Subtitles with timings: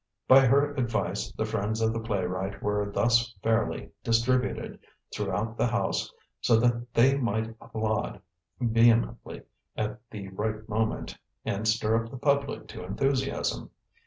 [0.27, 4.79] By her advice the friends of the playwright were thus fairly distributed
[5.13, 8.19] throughout the house so that they might applaud
[8.59, 9.43] vehemently
[9.77, 13.69] at the right moment and stir up the public to enthusiasm.